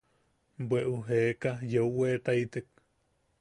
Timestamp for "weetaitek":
1.97-2.67